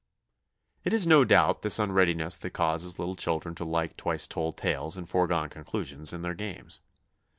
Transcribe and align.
It 0.83 0.93
is 0.93 1.05
no 1.05 1.23
doubt 1.23 1.61
this 1.61 1.77
unreadiness 1.77 2.35
that 2.39 2.49
causes 2.49 2.97
little 2.97 3.15
children 3.15 3.53
to 3.53 3.63
like 3.63 3.95
twice 3.97 4.25
told 4.25 4.57
tales 4.57 4.97
and 4.97 5.07
foregone 5.07 5.49
conclusions 5.49 6.11
in 6.11 6.23
their 6.23 6.33
games. 6.33 6.81